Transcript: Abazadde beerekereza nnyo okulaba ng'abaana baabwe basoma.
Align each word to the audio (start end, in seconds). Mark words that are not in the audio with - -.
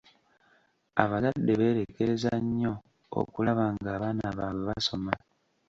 Abazadde 1.03 1.51
beerekereza 1.59 2.31
nnyo 2.43 2.73
okulaba 3.19 3.65
ng'abaana 3.75 4.27
baabwe 4.37 4.63
basoma. 4.69 5.13